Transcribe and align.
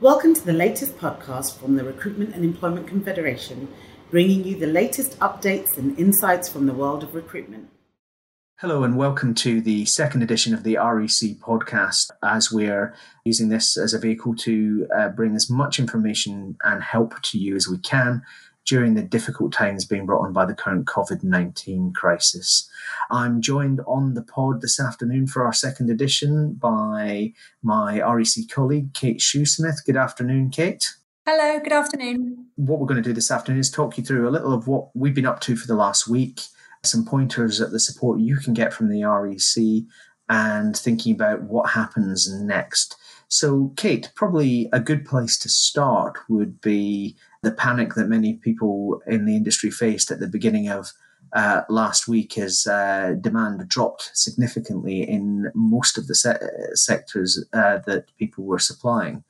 Welcome 0.00 0.32
to 0.32 0.46
the 0.46 0.54
latest 0.54 0.96
podcast 0.96 1.58
from 1.58 1.76
the 1.76 1.84
Recruitment 1.84 2.34
and 2.34 2.42
Employment 2.42 2.86
Confederation, 2.86 3.68
bringing 4.10 4.44
you 4.44 4.56
the 4.56 4.66
latest 4.66 5.18
updates 5.18 5.76
and 5.76 5.98
insights 5.98 6.48
from 6.48 6.64
the 6.64 6.72
world 6.72 7.02
of 7.02 7.14
recruitment. 7.14 7.68
Hello, 8.60 8.82
and 8.82 8.96
welcome 8.96 9.34
to 9.34 9.60
the 9.60 9.84
second 9.84 10.22
edition 10.22 10.54
of 10.54 10.62
the 10.62 10.76
REC 10.76 11.36
podcast. 11.40 12.12
As 12.22 12.50
we're 12.50 12.94
using 13.26 13.50
this 13.50 13.76
as 13.76 13.92
a 13.92 13.98
vehicle 13.98 14.34
to 14.36 14.88
uh, 14.96 15.10
bring 15.10 15.36
as 15.36 15.50
much 15.50 15.78
information 15.78 16.56
and 16.64 16.82
help 16.82 17.20
to 17.20 17.38
you 17.38 17.54
as 17.54 17.68
we 17.68 17.76
can 17.76 18.22
during 18.70 18.94
the 18.94 19.02
difficult 19.02 19.52
times 19.52 19.84
being 19.84 20.06
brought 20.06 20.24
on 20.24 20.32
by 20.32 20.46
the 20.46 20.54
current 20.54 20.86
COVID 20.86 21.24
19 21.24 21.92
crisis. 21.92 22.70
I'm 23.10 23.42
joined 23.42 23.80
on 23.84 24.14
the 24.14 24.22
pod 24.22 24.60
this 24.60 24.78
afternoon 24.78 25.26
for 25.26 25.44
our 25.44 25.52
second 25.52 25.90
edition 25.90 26.52
by 26.52 27.32
my 27.64 28.00
REC 28.00 28.48
colleague, 28.48 28.94
Kate 28.94 29.18
Shoesmith. 29.18 29.84
Good 29.84 29.96
afternoon, 29.96 30.50
Kate. 30.50 30.88
Hello, 31.26 31.58
good 31.58 31.72
afternoon. 31.72 32.46
What 32.54 32.78
we're 32.78 32.86
going 32.86 33.02
to 33.02 33.08
do 33.08 33.12
this 33.12 33.32
afternoon 33.32 33.58
is 33.58 33.72
talk 33.72 33.98
you 33.98 34.04
through 34.04 34.28
a 34.28 34.30
little 34.30 34.52
of 34.52 34.68
what 34.68 34.94
we've 34.94 35.14
been 35.14 35.26
up 35.26 35.40
to 35.40 35.56
for 35.56 35.66
the 35.66 35.74
last 35.74 36.06
week, 36.06 36.40
some 36.84 37.04
pointers 37.04 37.60
at 37.60 37.72
the 37.72 37.80
support 37.80 38.20
you 38.20 38.36
can 38.36 38.54
get 38.54 38.72
from 38.72 38.88
the 38.88 39.02
REC, 39.02 39.84
and 40.28 40.76
thinking 40.76 41.12
about 41.12 41.42
what 41.42 41.70
happens 41.70 42.32
next. 42.40 42.94
So, 43.26 43.72
Kate, 43.76 44.10
probably 44.14 44.68
a 44.72 44.80
good 44.80 45.04
place 45.04 45.38
to 45.40 45.48
start 45.48 46.18
would 46.28 46.60
be 46.60 47.16
the 47.42 47.52
panic 47.52 47.94
that 47.94 48.08
many 48.08 48.34
people 48.34 49.02
in 49.06 49.24
the 49.24 49.36
industry 49.36 49.70
faced 49.70 50.10
at 50.10 50.20
the 50.20 50.28
beginning 50.28 50.68
of 50.68 50.92
uh, 51.32 51.62
last 51.68 52.08
week 52.08 52.36
as 52.36 52.66
uh, 52.66 53.14
demand 53.20 53.66
dropped 53.68 54.10
significantly 54.14 55.02
in 55.02 55.50
most 55.54 55.96
of 55.96 56.06
the 56.06 56.14
se- 56.14 56.38
sectors 56.74 57.44
uh, 57.52 57.78
that 57.86 58.06
people 58.18 58.44
were 58.44 58.58
supplying. 58.58 59.22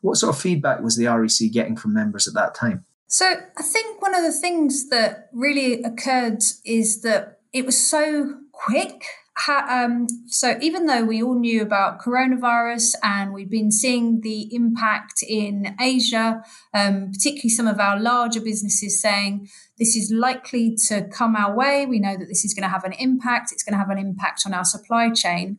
What 0.00 0.16
sort 0.16 0.34
of 0.34 0.40
feedback 0.40 0.82
was 0.82 0.96
the 0.96 1.06
REC 1.06 1.52
getting 1.52 1.76
from 1.76 1.94
members 1.94 2.26
at 2.26 2.34
that 2.34 2.54
time? 2.54 2.84
So, 3.06 3.26
I 3.26 3.62
think 3.62 4.00
one 4.00 4.14
of 4.14 4.22
the 4.22 4.32
things 4.32 4.88
that 4.88 5.28
really 5.32 5.82
occurred 5.82 6.42
is 6.64 7.02
that 7.02 7.40
it 7.52 7.66
was 7.66 7.78
so 7.78 8.38
quick 8.52 9.04
um, 9.48 10.06
so 10.26 10.58
even 10.60 10.86
though 10.86 11.04
we 11.04 11.22
all 11.22 11.38
knew 11.38 11.62
about 11.62 12.00
coronavirus 12.00 12.94
and 13.02 13.32
we've 13.32 13.50
been 13.50 13.70
seeing 13.70 14.20
the 14.20 14.54
impact 14.54 15.22
in 15.26 15.74
Asia, 15.80 16.42
um, 16.74 17.10
particularly 17.12 17.48
some 17.48 17.66
of 17.66 17.80
our 17.80 17.98
larger 17.98 18.40
businesses 18.40 19.00
saying 19.00 19.48
this 19.78 19.96
is 19.96 20.12
likely 20.12 20.76
to 20.88 21.08
come 21.08 21.34
our 21.34 21.54
way. 21.54 21.86
We 21.86 21.98
know 21.98 22.16
that 22.16 22.28
this 22.28 22.44
is 22.44 22.52
going 22.52 22.64
to 22.64 22.68
have 22.68 22.84
an 22.84 22.92
impact. 22.92 23.52
It's 23.52 23.62
going 23.62 23.72
to 23.72 23.78
have 23.78 23.90
an 23.90 23.98
impact 23.98 24.42
on 24.44 24.52
our 24.52 24.64
supply 24.64 25.10
chain. 25.10 25.58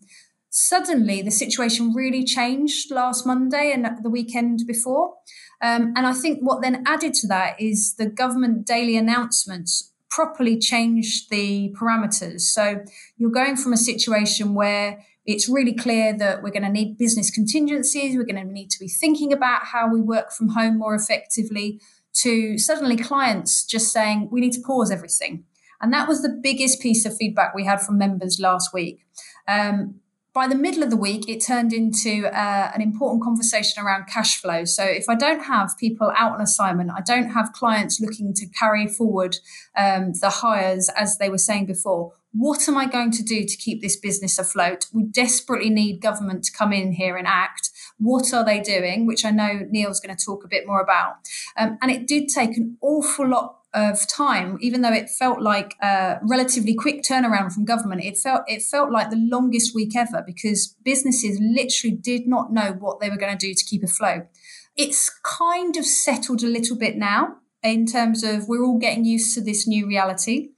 Suddenly, 0.49 1.23
the 1.23 1.31
situation 1.31 1.93
really 1.95 2.23
changed 2.23 2.91
last 2.91 3.25
Monday 3.25 3.71
and 3.73 3.87
the 4.03 4.09
weekend 4.09 4.65
before. 4.67 5.15
Um, 5.61 5.93
and 5.95 6.05
I 6.05 6.13
think 6.13 6.39
what 6.41 6.61
then 6.61 6.83
added 6.85 7.15
to 7.15 7.27
that 7.27 7.59
is 7.59 7.95
the 7.95 8.05
government 8.05 8.67
daily 8.67 8.95
announcements 8.95 9.92
properly 10.14 10.59
change 10.59 11.28
the 11.30 11.73
parameters. 11.80 12.42
So 12.42 12.83
you're 13.17 13.31
going 13.31 13.56
from 13.56 13.73
a 13.73 13.78
situation 13.78 14.53
where 14.53 15.03
it's 15.25 15.50
really 15.50 15.73
clear 15.73 16.16
that 16.17 16.44
we're 16.44 16.52
going 16.52 16.64
to 16.64 16.70
need 16.70 16.97
business 16.97 17.31
contingencies, 17.31 18.16
we're 18.16 18.25
going 18.25 18.45
to 18.45 18.52
need 18.52 18.70
to 18.72 18.80
be 18.80 18.88
thinking 18.88 19.33
about 19.33 19.66
how 19.66 19.92
we 19.92 20.02
work 20.02 20.31
from 20.31 20.50
home 20.50 20.78
more 20.78 20.94
effectively, 20.94 21.80
to 22.22 22.58
suddenly 22.59 22.97
clients 22.97 23.66
just 23.66 23.92
saying, 23.92 24.30
we 24.31 24.42
need 24.42 24.53
to 24.53 24.61
pause 24.61 24.92
everything. 24.92 25.45
And 25.81 25.92
that 25.94 26.08
was 26.08 26.22
the 26.22 26.39
biggest 26.44 26.80
piece 26.80 27.05
of 27.05 27.17
feedback 27.17 27.55
we 27.55 27.66
had 27.66 27.81
from 27.81 27.98
members 27.98 28.39
last 28.39 28.73
week. 28.73 29.00
Um, 29.48 29.95
by 30.34 30.48
the 30.48 30.56
middle 30.56 30.81
of 30.81 30.89
the 30.89 30.98
week, 30.98 31.30
it 31.30 31.45
turned 31.45 31.73
into 31.73 32.26
uh, 32.28 32.72
an 32.73 32.81
important 32.81 33.23
conversation 33.23 33.84
around 33.84 34.08
cash 34.08 34.42
flow. 34.42 34.66
So, 34.66 34.84
if 34.84 35.08
I 35.08 35.16
don't 35.16 35.44
have 35.44 35.78
people 35.78 36.12
out 36.17 36.34
on 36.34 36.42
assignment, 36.42 36.89
I 36.92 37.02
don't 37.02 37.30
have 37.30 37.53
clients 37.53 38.02
looking 38.02 38.34
to 38.34 38.48
carry 38.48 38.88
forward 38.88 39.38
um, 39.78 40.14
the 40.14 40.30
hires 40.30 40.89
as 40.98 41.17
they 41.20 41.30
were 41.30 41.38
saying 41.38 41.67
before. 41.67 42.14
What 42.31 42.67
am 42.67 42.77
I 42.77 42.88
going 42.88 43.11
to 43.11 43.23
do 43.23 43.45
to 43.45 43.58
keep 43.58 43.82
this 43.82 43.95
business 43.95 44.39
afloat? 44.39 44.88
We 44.92 45.04
desperately 45.04 45.70
need 45.70 46.02
government 46.02 46.43
to 46.45 46.52
come 46.52 46.73
in 46.73 46.93
here 46.93 47.16
and 47.16 47.27
act. 47.27 47.70
What 47.99 48.33
are 48.33 48.43
they 48.43 48.60
doing? 48.60 49.05
Which 49.05 49.23
I 49.23 49.30
know 49.30 49.67
Neil's 49.70 49.99
going 49.99 50.17
to 50.17 50.26
talk 50.26 50.43
a 50.43 50.48
bit 50.48 50.66
more 50.66 50.82
about. 50.82 51.17
Um, 51.55 51.77
and 51.80 51.92
it 51.92 52.08
did 52.08 52.30
take 52.30 52.58
an 52.58 52.77
awful 52.82 53.30
lot 53.30 53.62
of 53.73 54.08
time, 54.08 54.58
even 54.61 54.82
though 54.82 54.94
it 54.94 55.10
felt 55.10 55.42
like 55.42 55.76
a 55.82 56.20
relatively 56.22 56.76
quick 56.76 57.02
turnaround 57.04 57.52
from 57.52 57.66
government, 57.66 58.04
it 58.04 58.17
felt 58.17 58.44
it 58.48 58.61
felt 58.61 58.92
like 58.92 59.10
the 59.10 59.28
longest 59.32 59.73
week 59.73 59.95
ever 59.95 60.23
because 60.26 60.76
businesses 60.84 61.39
literally 61.42 61.95
did 61.95 62.28
not 62.28 62.54
know 62.54 62.76
what 62.80 63.00
they 63.00 63.10
were 63.10 63.17
going 63.17 63.36
to 63.36 63.48
do 63.48 63.54
to 63.54 63.66
keep 63.66 63.84
afloat. 63.84 64.28
It's 64.76 65.10
kind 65.23 65.76
of 65.78 65.86
settled 65.86 66.44
a 66.44 66.48
little 66.48 66.78
bit 66.78 66.98
now 66.98 67.38
in 67.61 67.86
terms 67.86 68.23
of 68.23 68.48
we're 68.48 68.64
all 68.64 68.80
getting 68.80 69.06
used 69.06 69.34
to 69.36 69.42
this 69.42 69.67
new 69.67 69.88
reality. 69.88 70.50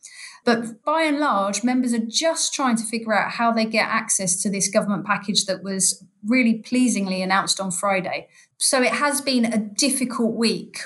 But 0.43 0.83
by 0.83 1.03
and 1.03 1.19
large, 1.19 1.63
members 1.63 1.93
are 1.93 2.05
just 2.05 2.53
trying 2.53 2.75
to 2.77 2.83
figure 2.83 3.13
out 3.13 3.31
how 3.31 3.51
they 3.51 3.65
get 3.65 3.87
access 3.87 4.41
to 4.43 4.49
this 4.49 4.69
government 4.69 5.05
package 5.05 5.45
that 5.45 5.63
was 5.63 6.05
really 6.23 6.59
pleasingly 6.59 7.21
announced 7.23 7.59
on 7.59 7.71
Friday. 7.71 8.27
So 8.57 8.81
it 8.81 8.93
has 8.93 9.21
been 9.21 9.45
a 9.45 9.57
difficult 9.57 10.35
week. 10.35 10.81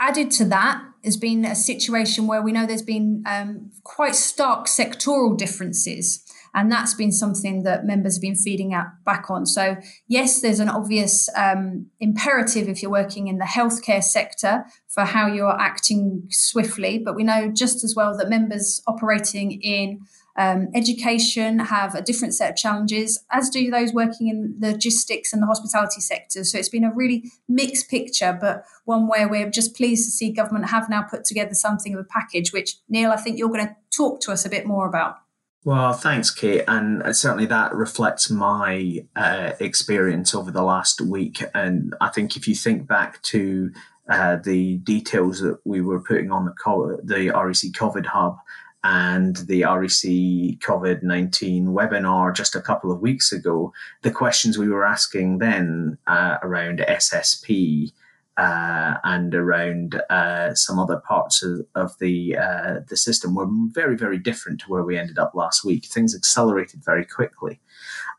Added 0.00 0.30
to 0.32 0.44
that, 0.46 0.82
has 1.06 1.16
been 1.16 1.44
a 1.44 1.54
situation 1.54 2.26
where 2.26 2.42
we 2.42 2.52
know 2.52 2.66
there's 2.66 2.82
been 2.82 3.24
um, 3.26 3.70
quite 3.84 4.14
stark 4.14 4.66
sectoral 4.66 5.36
differences. 5.36 6.22
And 6.54 6.72
that's 6.72 6.94
been 6.94 7.12
something 7.12 7.64
that 7.64 7.84
members 7.84 8.16
have 8.16 8.22
been 8.22 8.34
feeding 8.34 8.72
out 8.72 8.86
back 9.04 9.30
on. 9.30 9.44
So, 9.44 9.76
yes, 10.08 10.40
there's 10.40 10.58
an 10.58 10.70
obvious 10.70 11.28
um, 11.36 11.86
imperative 12.00 12.66
if 12.66 12.80
you're 12.80 12.90
working 12.90 13.28
in 13.28 13.36
the 13.36 13.44
healthcare 13.44 14.02
sector 14.02 14.64
for 14.88 15.04
how 15.04 15.26
you're 15.26 15.60
acting 15.60 16.26
swiftly. 16.30 16.98
But 16.98 17.14
we 17.14 17.24
know 17.24 17.50
just 17.52 17.84
as 17.84 17.94
well 17.94 18.16
that 18.16 18.30
members 18.30 18.82
operating 18.86 19.60
in 19.60 20.00
um, 20.38 20.68
education 20.74 21.58
have 21.58 21.94
a 21.94 22.02
different 22.02 22.34
set 22.34 22.50
of 22.50 22.56
challenges, 22.56 23.24
as 23.30 23.48
do 23.48 23.70
those 23.70 23.92
working 23.92 24.28
in 24.28 24.54
logistics 24.58 25.32
and 25.32 25.42
the 25.42 25.46
hospitality 25.46 26.00
sector. 26.00 26.44
So 26.44 26.58
it's 26.58 26.68
been 26.68 26.84
a 26.84 26.92
really 26.92 27.30
mixed 27.48 27.88
picture, 27.88 28.36
but 28.38 28.64
one 28.84 29.08
where 29.08 29.28
we're 29.28 29.50
just 29.50 29.74
pleased 29.74 30.04
to 30.04 30.10
see 30.10 30.32
government 30.32 30.68
have 30.70 30.90
now 30.90 31.02
put 31.02 31.24
together 31.24 31.54
something 31.54 31.94
of 31.94 32.00
a 32.00 32.04
package, 32.04 32.52
which 32.52 32.76
Neil, 32.88 33.10
I 33.10 33.16
think 33.16 33.38
you're 33.38 33.48
going 33.48 33.66
to 33.66 33.76
talk 33.94 34.20
to 34.22 34.32
us 34.32 34.44
a 34.44 34.50
bit 34.50 34.66
more 34.66 34.86
about. 34.86 35.16
Well, 35.64 35.94
thanks, 35.94 36.30
Kate. 36.30 36.62
And 36.68 37.16
certainly 37.16 37.46
that 37.46 37.74
reflects 37.74 38.30
my 38.30 39.04
uh, 39.16 39.52
experience 39.58 40.32
over 40.32 40.52
the 40.52 40.62
last 40.62 41.00
week. 41.00 41.42
And 41.54 41.92
I 42.00 42.08
think 42.08 42.36
if 42.36 42.46
you 42.46 42.54
think 42.54 42.86
back 42.86 43.20
to 43.22 43.72
uh, 44.08 44.36
the 44.36 44.76
details 44.76 45.40
that 45.40 45.58
we 45.64 45.80
were 45.80 45.98
putting 46.00 46.30
on 46.30 46.44
the, 46.44 47.00
the 47.02 47.30
REC 47.30 47.72
COVID 47.72 48.06
Hub 48.06 48.38
and 48.84 49.36
the 49.48 49.64
REC 49.64 50.60
COVID 50.60 51.02
19 51.02 51.68
webinar 51.68 52.34
just 52.34 52.54
a 52.54 52.60
couple 52.60 52.92
of 52.92 53.00
weeks 53.00 53.32
ago, 53.32 53.72
the 54.02 54.10
questions 54.10 54.58
we 54.58 54.68
were 54.68 54.84
asking 54.84 55.38
then 55.38 55.98
uh, 56.06 56.38
around 56.42 56.78
SSP. 56.78 57.92
Uh, 58.38 58.98
and 59.04 59.34
around 59.34 59.98
uh, 60.10 60.54
some 60.54 60.78
other 60.78 61.00
parts 61.08 61.42
of, 61.42 61.64
of 61.74 61.98
the 62.00 62.36
uh, 62.36 62.80
the 62.86 62.96
system 62.96 63.34
were 63.34 63.46
very 63.72 63.96
very 63.96 64.18
different 64.18 64.60
to 64.60 64.66
where 64.66 64.82
we 64.82 64.98
ended 64.98 65.18
up 65.18 65.34
last 65.34 65.64
week. 65.64 65.86
Things 65.86 66.14
accelerated 66.14 66.84
very 66.84 67.06
quickly, 67.06 67.58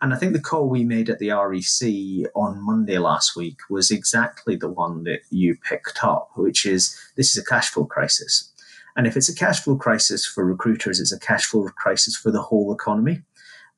and 0.01 0.15
I 0.15 0.17
think 0.17 0.33
the 0.33 0.39
call 0.39 0.69
we 0.69 0.83
made 0.83 1.11
at 1.11 1.19
the 1.19 1.29
REC 1.29 2.31
on 2.35 2.65
Monday 2.65 2.97
last 2.97 3.35
week 3.35 3.59
was 3.69 3.91
exactly 3.91 4.55
the 4.55 4.69
one 4.69 5.03
that 5.03 5.19
you 5.29 5.55
picked 5.55 6.03
up, 6.03 6.31
which 6.35 6.65
is 6.65 6.99
this 7.15 7.37
is 7.37 7.43
a 7.43 7.45
cash 7.45 7.69
flow 7.69 7.85
crisis. 7.85 8.51
And 8.97 9.05
if 9.05 9.15
it's 9.15 9.29
a 9.29 9.35
cash 9.35 9.61
flow 9.61 9.75
crisis 9.75 10.25
for 10.25 10.43
recruiters, 10.43 10.99
it's 10.99 11.13
a 11.13 11.19
cash 11.19 11.45
flow 11.45 11.67
crisis 11.69 12.17
for 12.17 12.31
the 12.31 12.41
whole 12.41 12.73
economy. 12.73 13.21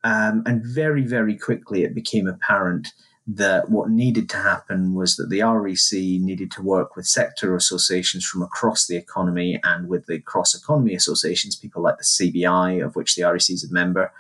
Um, 0.04 0.44
and 0.46 0.64
very, 0.66 1.04
very 1.04 1.38
quickly, 1.38 1.84
it 1.84 1.94
became 1.94 2.26
apparent 2.26 2.94
that 3.28 3.70
what 3.70 3.92
needed 3.92 4.28
to 4.30 4.38
happen 4.38 4.96
was 4.96 5.18
that 5.18 5.30
the 5.30 5.44
REC 5.44 5.92
needed 5.92 6.50
to 6.52 6.64
work 6.64 6.96
with 6.96 7.06
sector 7.06 7.56
associations 7.56 8.26
from 8.26 8.42
across 8.42 8.88
the 8.88 8.96
economy 8.96 9.60
and 9.64 9.88
with 9.88 10.08
the 10.08 10.20
cross 10.20 10.56
economy 10.56 10.96
associations, 10.96 11.56
people 11.56 11.84
like 11.84 11.98
the 11.98 12.04
CBI, 12.04 12.84
of 12.84 12.96
which 12.96 13.16
the 13.16 13.24
REC 13.24 13.52
is 13.52 13.70
a 13.70 13.72
member, 13.72 14.12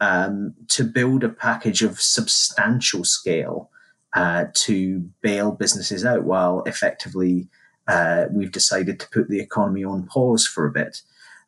um, 0.00 0.54
to 0.68 0.84
build 0.84 1.24
a 1.24 1.28
package 1.28 1.82
of 1.82 2.00
substantial 2.00 3.04
scale 3.04 3.68
uh, 4.14 4.46
to 4.54 5.00
bail 5.20 5.52
businesses 5.52 6.04
out 6.04 6.24
while 6.24 6.62
effectively 6.66 7.48
uh, 7.88 8.26
we've 8.30 8.52
decided 8.52 8.98
to 9.00 9.08
put 9.10 9.28
the 9.28 9.40
economy 9.40 9.84
on 9.84 10.06
pause 10.06 10.46
for 10.46 10.66
a 10.66 10.72
bit. 10.72 11.02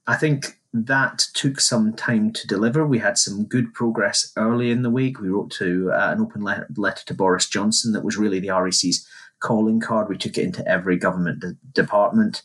I 0.07 0.17
think 0.17 0.59
that 0.73 1.27
took 1.35 1.61
some 1.61 1.95
time 1.95 2.33
to 2.33 2.47
deliver. 2.47 2.87
We 2.87 2.99
had 2.99 3.19
some 3.19 3.45
good 3.45 3.73
progress 3.75 4.33
early 4.37 4.71
in 4.71 4.83
the 4.83 4.91
week. 4.91 5.21
We 5.21 5.29
wrote 5.29 5.51
to 5.53 5.91
uh, 5.93 6.13
an 6.13 6.21
open 6.21 6.45
le- 6.45 6.67
letter 6.77 7.05
to 7.07 7.15
Boris 7.15 7.49
Johnson 7.49 7.93
that 7.93 8.05
was 8.05 8.17
really 8.17 8.41
the 8.41 8.51
REC's 8.51 9.07
calling 9.41 9.81
card. 9.81 10.09
We 10.09 10.19
took 10.19 10.37
it 10.37 10.45
into 10.45 10.67
every 10.69 10.97
government 10.97 11.41
de- 11.41 11.57
department. 11.73 12.43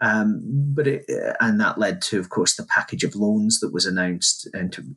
Um, 0.00 0.42
but 0.44 0.86
it, 0.86 1.04
uh, 1.08 1.34
and 1.40 1.60
that 1.60 1.78
led 1.78 2.02
to, 2.02 2.18
of 2.18 2.28
course, 2.28 2.56
the 2.56 2.66
package 2.66 3.04
of 3.04 3.16
loans 3.16 3.60
that 3.60 3.72
was 3.72 3.86
announced 3.86 4.48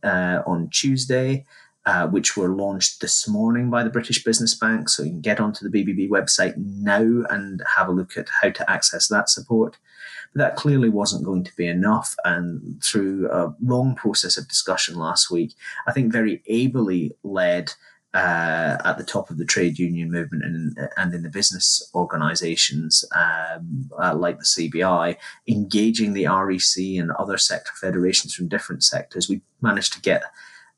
uh, 0.04 0.42
on 0.46 0.70
Tuesday. 0.72 1.46
Uh, 1.90 2.08
which 2.08 2.38
were 2.38 2.50
launched 2.50 3.02
this 3.02 3.28
morning 3.28 3.72
by 3.72 3.82
the 3.82 3.90
British 3.90 4.24
Business 4.24 4.54
Bank. 4.54 4.90
So 4.90 5.02
you 5.02 5.10
can 5.10 5.22
get 5.22 5.40
onto 5.40 5.68
the 5.68 5.76
BBB 5.76 6.08
website 6.08 6.56
now 6.56 7.24
and 7.32 7.64
have 7.78 7.88
a 7.88 7.92
look 7.92 8.16
at 8.16 8.28
how 8.44 8.52
to 8.52 8.70
access 8.70 9.08
that 9.08 9.28
support. 9.28 9.76
But 10.32 10.40
that 10.40 10.56
clearly 10.56 10.90
wasn't 10.90 11.26
going 11.26 11.44
to 11.46 11.56
be 11.56 11.66
enough. 11.66 12.16
And 12.24 12.80
through 12.84 13.32
a 13.32 13.56
long 13.60 13.96
process 13.96 14.38
of 14.38 14.48
discussion 14.48 14.98
last 14.98 15.32
week, 15.32 15.56
I 15.88 15.92
think 15.92 16.14
very 16.14 16.44
ably 16.46 17.14
led 17.24 17.74
uh, 18.14 18.78
at 18.86 19.00
the 19.00 19.04
top 19.04 19.32
of 19.32 19.40
the 19.40 19.46
trade 19.46 19.80
union 19.80 20.12
movement 20.12 20.44
and, 20.44 20.78
and 20.96 21.12
in 21.16 21.24
the 21.24 21.30
business 21.30 21.90
organisations 21.96 23.04
um, 23.16 23.90
uh, 24.00 24.14
like 24.16 24.38
the 24.38 24.44
CBI, 24.46 25.18
engaging 25.48 26.14
the 26.14 26.28
REC 26.28 27.00
and 27.00 27.10
other 27.14 27.40
sector 27.40 27.72
federations 27.82 28.36
from 28.36 28.48
different 28.48 28.84
sectors, 28.84 29.28
we 29.28 29.42
managed 29.60 29.94
to 29.94 30.02
get 30.02 30.22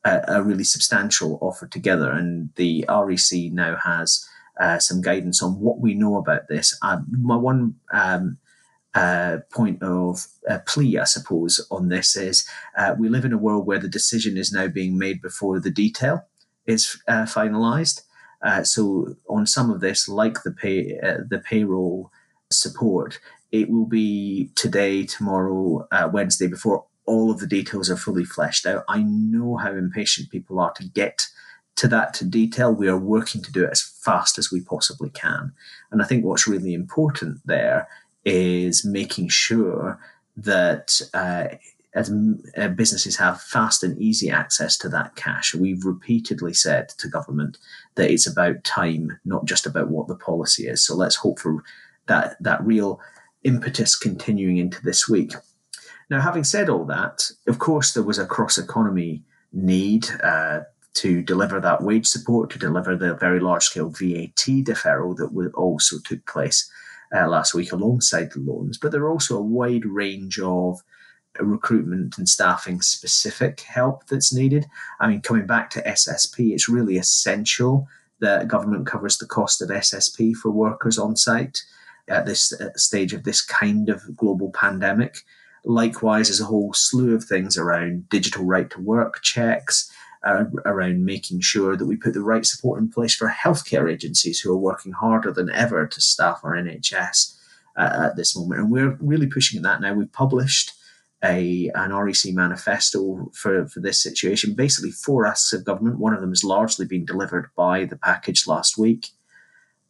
a, 0.04 0.22
a 0.28 0.44
really 0.44 0.64
substantial 0.64 1.38
offer 1.42 1.68
together. 1.68 2.12
And 2.12 2.50
the 2.56 2.86
REC 2.90 3.52
now 3.52 3.78
has 3.84 4.28
uh, 4.60 4.80
some 4.80 5.02
guidance 5.02 5.42
on 5.42 5.60
what 5.60 5.80
we 5.80 5.94
know 5.94 6.18
about 6.18 6.48
this. 6.48 6.78
Uh, 6.82 7.00
my 7.10 7.36
one 7.36 7.76
um, 7.92 8.38
uh, 8.94 9.38
point 9.52 9.82
of 9.82 10.28
uh, 10.50 10.60
plea, 10.66 10.98
I 10.98 11.06
suppose, 11.06 11.66
on 11.72 11.90
this 11.90 12.16
is 12.16 12.48
uh, 12.78 12.96
we 12.98 13.10
live 13.10 13.26
in 13.26 13.34
a 13.34 13.38
world 13.38 13.66
where 13.66 13.80
the 13.80 13.88
decision 13.88 14.38
is 14.38 14.52
now 14.52 14.68
being 14.68 14.98
made 14.98 15.22
before 15.22 15.60
the 15.60 15.72
detail 15.72 16.26
is 16.66 17.02
uh, 17.08 17.24
finalised. 17.24 18.02
So 18.64 19.16
on 19.30 19.46
some 19.46 19.70
of 19.70 19.82
this, 19.82 20.10
like 20.10 20.44
the 20.44 20.52
pay 20.52 20.98
the 21.30 21.42
payroll 21.44 22.12
support, 22.52 23.20
it 23.52 23.70
will 23.70 23.86
be 23.86 24.50
today, 24.56 25.06
tomorrow, 25.06 25.88
Wednesday 26.12 26.48
before 26.48 26.86
all 27.12 27.30
of 27.30 27.40
the 27.40 27.48
details 27.48 27.90
are 27.90 27.98
fully 27.98 28.26
fleshed 28.26 28.66
out. 28.66 28.84
I 28.88 29.04
know 29.04 29.58
how 29.58 29.74
impatient 29.74 30.30
people 30.30 30.60
are 30.60 30.74
to 30.74 30.88
get 30.88 31.28
to 31.76 31.88
that 31.90 32.22
detail. 32.30 32.74
We 32.74 32.88
are 32.88 32.98
working 32.98 33.42
to 33.44 33.52
do 33.52 33.64
it 33.66 33.72
as 33.72 33.82
fast 33.82 34.38
as 34.38 34.52
we 34.52 34.62
possibly 34.62 35.10
can, 35.10 35.54
and 35.92 36.02
I 36.02 36.06
think 36.06 36.24
what's 36.24 36.48
really 36.48 36.74
important 36.74 37.46
there 37.46 37.88
is 38.24 38.86
making 38.86 39.30
sure 39.30 40.00
that 40.38 41.02
uh, 41.14 41.56
as 41.94 42.12
uh, 42.58 42.70
businesses 42.70 43.18
have 43.18 43.42
fast 43.42 43.84
and 43.84 44.02
easy 44.02 44.30
access 44.30 44.78
to 44.78 44.90
that 44.90 45.16
cash. 45.16 45.54
We've 45.54 45.84
repeatedly 45.84 46.54
said 46.54 46.90
to 47.00 47.10
government 47.10 47.58
that 47.96 48.10
it's 48.10 48.28
about 48.28 48.64
time, 48.64 49.20
not 49.26 49.46
just 49.46 49.66
about 49.66 49.90
what 49.90 50.08
the 50.08 50.16
policy 50.16 50.68
is. 50.68 50.84
So 50.86 50.96
let's 50.96 51.18
hope 51.18 51.40
for 51.40 51.64
that 52.08 52.42
that 52.42 52.64
real 52.64 53.02
impetus 53.44 53.96
continuing 53.98 54.58
into 54.58 54.82
this 54.82 55.10
week. 55.10 55.34
Now, 56.12 56.20
having 56.20 56.44
said 56.44 56.68
all 56.68 56.84
that, 56.88 57.32
of 57.48 57.58
course, 57.58 57.94
there 57.94 58.04
was 58.04 58.20
a 58.20 58.26
cross 58.26 58.58
economy 58.58 59.24
need 59.54 60.10
uh, 60.22 60.60
to 60.96 61.22
deliver 61.22 61.62
that 61.62 61.84
wage 61.84 62.06
support, 62.06 62.50
to 62.50 62.60
deliver 62.60 62.98
the 62.98 63.16
very 63.16 63.40
large 63.40 63.64
scale 63.64 63.90
VAT 63.90 64.36
deferral 64.66 65.16
that 65.16 65.52
also 65.56 66.00
took 66.04 66.26
place 66.26 66.70
uh, 67.16 67.30
last 67.30 67.54
week 67.54 67.72
alongside 67.72 68.34
the 68.34 68.42
loans. 68.42 68.78
But 68.78 68.92
there 68.92 69.04
are 69.04 69.10
also 69.10 69.38
a 69.38 69.42
wide 69.42 69.86
range 69.86 70.38
of 70.38 70.82
recruitment 71.40 72.18
and 72.18 72.28
staffing 72.28 72.82
specific 72.82 73.62
help 73.62 74.08
that's 74.08 74.34
needed. 74.34 74.66
I 75.00 75.08
mean, 75.08 75.22
coming 75.22 75.48
back 75.48 75.70
to 75.72 75.84
SSP, 75.84 76.52
it's 76.52 76.68
really 76.68 76.98
essential 76.98 77.88
that 78.20 78.50
government 78.50 78.86
covers 78.86 79.18
the 79.18 79.28
cost 79.28 79.62
of 79.62 79.70
SSP 79.70 80.36
for 80.36 80.52
workers 80.52 80.98
on 80.98 81.16
site 81.16 81.64
at 82.10 82.26
this 82.26 82.52
uh, 82.52 82.74
stage 82.76 83.14
of 83.14 83.24
this 83.24 83.42
kind 83.42 83.88
of 83.88 84.18
global 84.18 84.52
pandemic. 84.52 85.20
Likewise, 85.64 86.28
there's 86.28 86.42
a 86.42 86.46
whole 86.46 86.74
slew 86.74 87.14
of 87.14 87.24
things 87.24 87.58
around 87.58 88.10
digital 88.10 88.44
right 88.44 88.70
to 88.72 88.82
work 88.82 89.22
checks, 89.22 89.92
uh, 90.24 90.46
around 90.66 91.06
making 91.06 91.42
sure 91.42 91.76
that 91.76 91.86
we 91.86 91.96
put 91.96 92.14
the 92.14 92.22
right 92.22 92.46
support 92.46 92.80
in 92.82 92.90
place 92.90 93.16
for 93.16 93.30
healthcare 93.30 93.92
agencies 93.92 94.40
who 94.40 94.52
are 94.52 94.58
working 94.58 94.92
harder 94.92 95.32
than 95.32 95.50
ever 95.52 95.88
to 95.88 96.02
staff 96.02 96.42
our 96.44 96.54
NHS 96.54 97.38
uh, 97.78 98.08
at 98.08 98.16
this 98.16 98.36
moment. 98.36 98.62
And 98.62 98.72
we're 98.72 98.98
really 99.00 99.28
pushing 99.28 99.58
at 99.58 99.64
that 99.64 99.82
now. 99.82 99.94
We've 99.94 100.12
published 100.12 100.74
a 101.24 101.70
an 101.76 101.94
REC 101.94 102.34
manifesto 102.34 103.30
for, 103.34 103.68
for 103.68 103.80
this 103.80 104.02
situation. 104.02 104.56
Basically, 104.56 104.92
four 104.92 105.28
asks 105.28 105.54
of 105.54 105.66
government. 105.66 106.00
One 106.00 106.14
of 106.14 106.22
them 106.22 106.32
has 106.32 106.44
largely 106.44 106.86
been 106.86 107.06
delivered 107.06 107.50
by 107.56 107.86
the 107.86 107.98
package 107.98 108.48
last 108.48 108.78
week, 108.78 109.10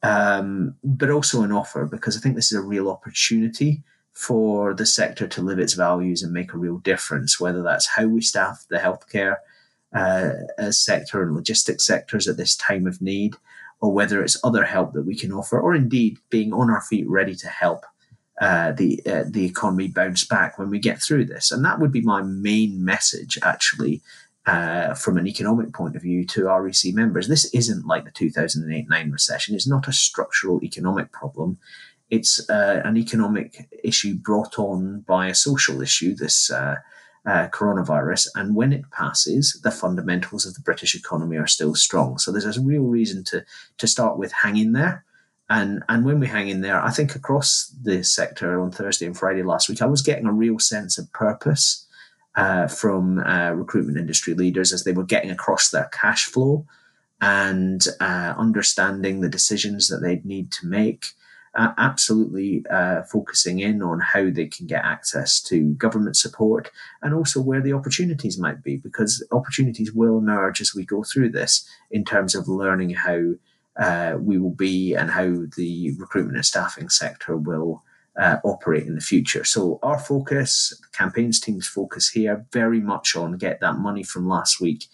um, 0.04 0.76
but 0.84 1.10
also 1.10 1.42
an 1.44 1.54
offer 1.54 1.86
because 1.86 2.18
I 2.18 2.20
think 2.20 2.36
this 2.36 2.52
is 2.52 2.58
a 2.58 2.62
real 2.62 2.90
opportunity 2.90 3.84
for 4.14 4.74
the 4.74 4.86
sector 4.86 5.28
to 5.28 5.42
live 5.42 5.60
its 5.60 5.74
values 5.74 6.22
and 6.22 6.34
make 6.34 6.54
a 6.54 6.58
real 6.58 6.78
difference. 6.80 7.40
Whether 7.40 7.62
that's 7.62 7.88
how 7.88 8.08
we 8.08 8.22
staff 8.22 8.66
the 8.70 8.78
healthcare 8.78 9.38
uh, 9.94 10.72
sector 10.72 11.24
and 11.24 11.36
logistics 11.36 11.86
sectors 11.86 12.28
at 12.28 12.38
this 12.38 12.56
time 12.56 12.88
of 12.88 13.02
need, 13.02 13.36
or 13.80 13.92
whether 13.92 14.24
it's 14.24 14.40
other 14.44 14.66
help 14.66 14.94
that 14.94 15.06
we 15.06 15.16
can 15.16 15.32
offer, 15.32 15.60
or 15.60 15.76
indeed 15.76 16.18
being 16.30 16.54
on 16.54 16.70
our 16.70 16.82
feet 16.82 17.08
ready 17.10 17.36
to 17.36 17.48
help 17.48 17.86
uh, 18.40 18.72
the 18.72 19.02
uh, 19.06 19.24
the 19.28 19.46
economy 19.46 19.88
bounce 19.88 20.26
back 20.26 20.58
when 20.58 20.70
we 20.70 20.80
get 20.80 21.02
through 21.02 21.26
this. 21.26 21.52
And 21.52 21.64
that 21.64 21.80
would 21.80 21.92
be 21.92 22.02
my 22.02 22.22
main 22.22 22.84
message, 22.84 23.38
actually, 23.44 24.02
uh, 24.46 24.94
from 24.96 25.18
an 25.18 25.28
economic 25.28 25.74
point 25.74 25.96
of 25.96 26.02
view 26.02 26.26
to 26.26 26.46
REC 26.46 26.94
members. 26.94 27.28
This 27.28 27.46
isn't 27.54 27.86
like 27.86 28.06
the 28.06 28.12
2008 28.12 28.90
9 28.90 29.12
recession. 29.12 29.56
It's 29.56 29.68
not 29.68 29.88
a 29.88 29.94
structural 29.94 30.64
economic 30.64 31.12
problem. 31.12 31.60
It's 32.12 32.48
uh, 32.50 32.82
an 32.86 32.98
economic 32.98 33.70
issue 33.84 34.16
brought 34.16 34.60
on 34.60 35.00
by 35.08 35.28
a 35.28 35.36
social 35.36 35.82
issue, 35.82 36.14
this 36.14 36.52
uh, 36.52 36.76
coronavirus. 37.26 38.28
And 38.36 38.56
when 38.56 38.74
it 38.74 38.90
passes, 38.92 39.60
the 39.64 39.72
fundamentals 39.72 40.46
of 40.46 40.54
the 40.54 40.62
British 40.62 40.94
economy 40.94 41.38
are 41.38 41.48
still 41.48 41.74
strong. 41.74 42.18
So 42.18 42.32
there's 42.32 42.58
a 42.58 42.62
real 42.62 42.84
reason 42.84 43.24
to, 43.26 43.46
to 43.78 43.88
start 43.88 44.18
with 44.18 44.32
hang 44.32 44.58
in 44.58 44.74
there. 44.74 45.04
And 45.50 45.84
and 45.90 46.06
when 46.06 46.20
we 46.22 46.28
hang 46.28 46.48
in 46.48 46.62
there, 46.62 46.82
I 46.82 46.92
think 46.92 47.14
across 47.14 47.76
the 47.84 48.04
sector 48.04 48.62
on 48.62 48.72
Thursday 48.72 49.06
and 49.06 49.18
Friday 49.18 49.44
last 49.44 49.68
week, 49.68 49.82
I 49.82 49.86
was 49.86 50.02
getting 50.02 50.26
a 50.26 50.32
real 50.32 50.60
sense 50.60 50.98
of 50.98 51.12
purpose 51.12 51.86
uh, 52.36 52.68
from 52.68 53.20
uh, 53.20 53.52
recruitment 53.52 53.98
industry 53.98 54.34
leaders 54.34 54.72
as 54.72 54.86
they 54.86 54.94
were 54.94 55.04
getting 55.04 55.30
across 55.30 55.70
their 55.70 55.90
cash 55.92 56.26
flow 56.26 56.66
and 57.20 57.86
uh, 58.00 58.34
understanding 58.38 59.20
the 59.20 59.30
decisions 59.30 59.90
that 59.90 59.98
they'd 59.98 60.26
need 60.26 60.52
to 60.54 60.68
make. 60.68 61.08
Uh, 61.54 61.74
absolutely 61.78 62.64
uh, 62.72 63.02
focusing 63.04 63.60
in 63.60 63.82
on 63.82 64.00
how 64.00 64.30
they 64.30 64.48
can 64.48 64.66
get 64.68 64.86
access 64.86 65.42
to 65.42 65.74
government 65.74 66.16
support 66.16 66.72
and 67.02 67.14
also 67.14 67.42
where 67.42 67.60
the 67.60 67.74
opportunities 67.74 68.40
might 68.40 68.64
be, 68.64 68.78
because 68.78 69.22
opportunities 69.34 69.92
will 69.92 70.18
emerge 70.18 70.62
as 70.62 70.74
we 70.74 70.86
go 70.86 71.04
through 71.04 71.30
this 71.30 71.68
in 71.90 72.06
terms 72.06 72.36
of 72.36 72.48
learning 72.48 72.92
how 72.92 73.34
uh, 73.76 74.16
we 74.18 74.38
will 74.38 74.56
be 74.56 74.96
and 74.96 75.12
how 75.12 75.30
the 75.58 75.94
recruitment 76.00 76.38
and 76.38 76.46
staffing 76.46 76.88
sector 76.88 77.36
will 77.36 77.84
uh, 78.18 78.38
operate 78.46 78.88
in 78.88 78.96
the 78.96 79.02
future. 79.02 79.44
So 79.44 79.78
our 79.84 80.00
focus, 80.00 80.74
the 80.82 80.98
campaigns 80.98 81.42
team's 81.42 81.68
focus 81.68 82.10
here, 82.10 82.46
very 82.54 82.80
much 82.80 83.16
on 83.16 83.38
get 83.38 83.60
that 83.60 83.78
money 83.78 84.04
from 84.04 84.26
last 84.26 84.62
week 84.62 84.86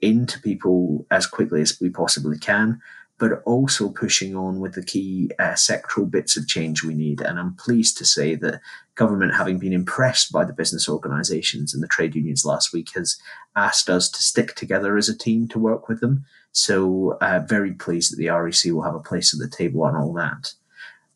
into 0.00 0.40
people 0.40 1.06
as 1.10 1.26
quickly 1.26 1.60
as 1.60 1.78
we 1.80 1.90
possibly 1.90 2.38
can, 2.38 2.80
but 3.18 3.42
also 3.44 3.88
pushing 3.88 4.36
on 4.36 4.60
with 4.60 4.74
the 4.74 4.84
key 4.84 5.30
uh, 5.38 5.52
sectoral 5.52 6.10
bits 6.10 6.36
of 6.36 6.46
change 6.46 6.82
we 6.82 6.94
need. 6.94 7.20
And 7.20 7.38
I'm 7.38 7.54
pleased 7.54 7.96
to 7.98 8.04
say 8.04 8.34
that 8.36 8.60
government, 8.94 9.34
having 9.34 9.58
been 9.58 9.72
impressed 9.72 10.32
by 10.32 10.44
the 10.44 10.52
business 10.52 10.88
organisations 10.88 11.72
and 11.72 11.82
the 11.82 11.88
trade 11.88 12.14
unions 12.14 12.44
last 12.44 12.72
week, 12.72 12.90
has 12.94 13.16
asked 13.54 13.88
us 13.88 14.10
to 14.10 14.22
stick 14.22 14.54
together 14.54 14.96
as 14.96 15.08
a 15.08 15.16
team 15.16 15.48
to 15.48 15.58
work 15.58 15.88
with 15.88 16.00
them 16.00 16.26
so 16.56 17.18
uh, 17.20 17.40
very 17.40 17.72
pleased 17.72 18.12
that 18.12 18.16
the 18.16 18.30
REC 18.30 18.72
will 18.72 18.82
have 18.82 18.94
a 18.94 19.00
place 19.00 19.34
at 19.34 19.40
the 19.40 19.54
table 19.54 19.82
on 19.82 19.94
all 19.94 20.14
that. 20.14 20.54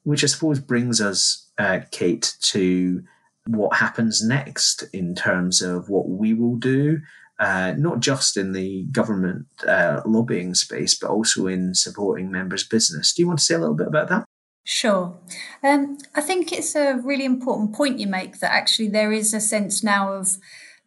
Which 0.03 0.23
I 0.23 0.27
suppose 0.27 0.61
brings 0.61 1.01
us, 1.01 1.49
uh, 1.57 1.81
Kate, 1.91 2.37
to 2.43 3.03
what 3.47 3.77
happens 3.77 4.23
next 4.23 4.83
in 4.93 5.15
terms 5.15 5.63
of 5.63 5.89
what 5.89 6.11
we 6.11 6.35
will 6.35 6.57
do, 6.57 7.01
uh, 7.41 7.75
not 7.79 8.01
just 8.01 8.37
in 8.37 8.53
the 8.53 8.85
government 8.93 9.47
uh, 9.67 10.03
lobbying 10.05 10.55
space, 10.55 10.95
but 10.95 11.11
also 11.11 11.47
in 11.47 11.75
supporting 11.75 12.31
members' 12.31 12.69
business. 12.69 13.15
Do 13.15 13.23
you 13.23 13.27
want 13.27 13.39
to 13.39 13.45
say 13.45 13.55
a 13.55 13.59
little 13.59 13.75
bit 13.75 13.89
about 13.89 14.09
that? 14.11 14.27
Sure. 14.65 15.19
Um, 15.65 15.97
I 16.15 16.21
think 16.21 16.53
it's 16.53 16.77
a 16.77 17.01
really 17.03 17.25
important 17.25 17.75
point 17.75 17.99
you 17.99 18.07
make 18.07 18.41
that 18.41 18.53
actually 18.53 18.89
there 18.89 19.11
is 19.11 19.33
a 19.33 19.41
sense 19.41 19.83
now 19.83 20.13
of 20.13 20.37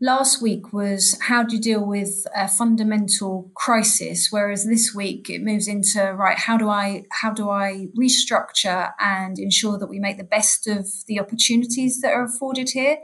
last 0.03 0.41
week 0.41 0.73
was 0.73 1.17
how 1.21 1.43
do 1.43 1.55
you 1.55 1.61
deal 1.61 1.85
with 1.85 2.27
a 2.35 2.45
fundamental 2.45 3.49
crisis 3.55 4.27
whereas 4.31 4.65
this 4.65 4.93
week 4.93 5.29
it 5.29 5.41
moves 5.41 5.65
into 5.65 6.11
right 6.15 6.39
how 6.39 6.57
do 6.57 6.67
i 6.67 7.05
how 7.21 7.31
do 7.31 7.49
i 7.49 7.87
restructure 7.97 8.91
and 8.99 9.39
ensure 9.39 9.79
that 9.79 9.87
we 9.87 9.99
make 9.99 10.17
the 10.17 10.23
best 10.25 10.67
of 10.67 10.85
the 11.07 11.17
opportunities 11.21 12.01
that 12.01 12.11
are 12.11 12.25
afforded 12.25 12.71
here? 12.71 12.97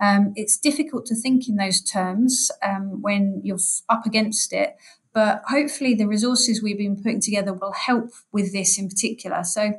Um, 0.00 0.32
it's 0.34 0.56
difficult 0.56 1.04
to 1.06 1.14
think 1.14 1.46
in 1.46 1.56
those 1.56 1.82
terms 1.82 2.50
um, 2.62 3.02
when 3.02 3.42
you're 3.44 3.58
up 3.90 4.06
against 4.06 4.54
it 4.54 4.76
but 5.12 5.42
hopefully 5.48 5.94
the 5.94 6.06
resources 6.06 6.62
we've 6.62 6.78
been 6.78 6.96
putting 6.96 7.20
together 7.20 7.52
will 7.52 7.72
help 7.72 8.10
with 8.32 8.52
this 8.52 8.78
in 8.78 8.86
particular. 8.86 9.44
So 9.44 9.72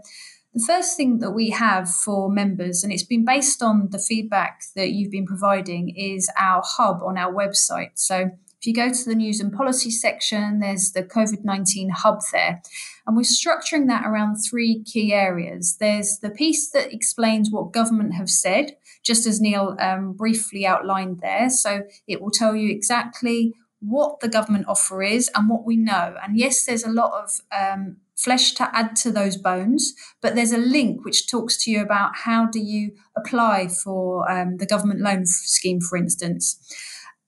the 0.57 0.65
first 0.65 0.97
thing 0.97 1.19
that 1.19 1.31
we 1.31 1.51
have 1.51 1.89
for 1.89 2.29
members, 2.31 2.83
and 2.83 2.91
it's 2.91 3.03
been 3.03 3.25
based 3.25 3.61
on 3.61 3.89
the 3.91 3.99
feedback 3.99 4.63
that 4.75 4.91
you've 4.91 5.11
been 5.11 5.25
providing, 5.25 5.89
is 5.95 6.29
our 6.37 6.63
hub 6.65 7.01
on 7.03 7.17
our 7.17 7.33
website. 7.33 7.91
So 7.95 8.31
If 8.59 8.65
you 8.65 8.73
go 8.73 8.91
to 8.91 9.05
the 9.05 9.13
news 9.13 9.39
and 9.39 9.53
policy 9.53 9.91
section, 9.91 10.59
there's 10.59 10.91
the 10.91 11.03
COVID 11.03 11.43
19 11.43 11.89
hub 11.89 12.21
there. 12.31 12.61
And 13.05 13.15
we're 13.15 13.21
structuring 13.21 13.87
that 13.87 14.03
around 14.03 14.37
three 14.37 14.83
key 14.83 15.13
areas. 15.13 15.77
There's 15.79 16.17
the 16.17 16.31
piece 16.31 16.71
that 16.71 16.91
explains 16.91 17.51
what 17.51 17.71
government 17.71 18.15
have 18.15 18.29
said, 18.29 18.75
just 19.03 19.27
as 19.27 19.39
Neil 19.39 19.77
um, 19.79 20.13
briefly 20.13 20.65
outlined 20.65 21.19
there. 21.21 21.51
So 21.51 21.83
it 22.07 22.19
will 22.19 22.31
tell 22.31 22.55
you 22.55 22.71
exactly 22.71 23.53
what 23.79 24.19
the 24.19 24.29
government 24.29 24.65
offer 24.67 25.03
is 25.03 25.29
and 25.35 25.49
what 25.49 25.65
we 25.65 25.77
know. 25.77 26.15
And 26.23 26.37
yes, 26.37 26.65
there's 26.65 26.83
a 26.83 26.91
lot 26.91 27.11
of 27.23 27.41
um, 27.55 27.97
flesh 28.15 28.53
to 28.53 28.75
add 28.75 28.95
to 28.97 29.11
those 29.11 29.37
bones, 29.37 29.93
but 30.21 30.35
there's 30.35 30.51
a 30.51 30.57
link 30.57 31.05
which 31.05 31.29
talks 31.29 31.63
to 31.63 31.71
you 31.71 31.81
about 31.81 32.15
how 32.15 32.47
do 32.47 32.59
you 32.59 32.93
apply 33.15 33.67
for 33.67 34.29
um, 34.29 34.57
the 34.57 34.65
government 34.65 35.01
loan 35.01 35.25
scheme, 35.25 35.79
for 35.79 35.97
instance. 35.97 36.59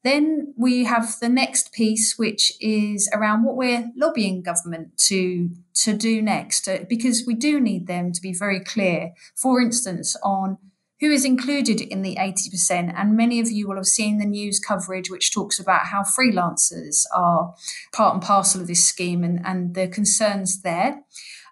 Then 0.03 0.53
we 0.57 0.85
have 0.85 1.19
the 1.19 1.29
next 1.29 1.73
piece, 1.73 2.17
which 2.17 2.53
is 2.61 3.09
around 3.13 3.43
what 3.43 3.57
we're 3.57 3.91
lobbying 3.97 4.41
government 4.41 4.97
to 5.07 5.49
to 5.83 5.93
do 5.93 6.21
next, 6.21 6.67
uh, 6.67 6.79
because 6.89 7.23
we 7.27 7.33
do 7.33 7.59
need 7.59 7.87
them 7.87 8.11
to 8.13 8.21
be 8.21 8.33
very 8.33 8.61
clear. 8.61 9.11
For 9.35 9.61
instance, 9.61 10.15
on 10.23 10.57
who 10.99 11.09
is 11.09 11.23
included 11.23 11.81
in 11.81 12.01
the 12.01 12.15
80%. 12.15 12.93
And 12.95 13.15
many 13.15 13.39
of 13.39 13.49
you 13.49 13.67
will 13.67 13.77
have 13.77 13.85
seen 13.85 14.17
the 14.17 14.25
news 14.25 14.59
coverage 14.59 15.09
which 15.09 15.33
talks 15.33 15.59
about 15.59 15.87
how 15.87 16.03
freelancers 16.03 17.03
are 17.15 17.53
part 17.93 18.15
and 18.15 18.23
parcel 18.23 18.61
of 18.61 18.67
this 18.67 18.83
scheme 18.83 19.23
and, 19.23 19.39
and 19.45 19.75
the 19.75 19.87
concerns 19.87 20.61
there. 20.61 21.01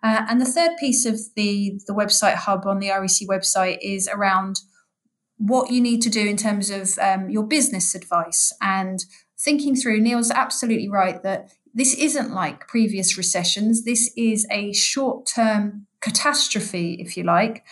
Uh, 0.04 0.26
and 0.30 0.40
the 0.40 0.46
third 0.46 0.72
piece 0.78 1.06
of 1.06 1.20
the, 1.36 1.80
the 1.88 1.94
website 1.94 2.36
hub 2.36 2.66
on 2.66 2.80
the 2.80 2.90
REC 2.90 3.28
website 3.28 3.78
is 3.82 4.08
around 4.08 4.60
what 5.38 5.72
you 5.72 5.80
need 5.82 6.02
to 6.02 6.10
do 6.10 6.28
in 6.28 6.38
terms 6.38 6.70
of 6.70 6.98
um, 7.00 7.30
your 7.30 7.44
business 7.44 7.96
advice 7.96 8.52
and 8.62 9.06
thinking 9.40 9.76
through. 9.76 10.00
Neil's 10.00 10.32
absolutely 10.32 10.90
right 10.90 11.22
that 11.24 11.52
this 11.74 11.94
isn't 11.94 12.34
like 12.34 12.68
previous 12.68 13.18
recessions. 13.18 13.86
This 13.86 14.12
is 14.18 14.48
a 14.52 14.74
short 14.74 15.28
term 15.28 15.86
catastrophe, 16.02 16.98
if 17.00 17.16
you 17.16 17.24
like, 17.24 17.64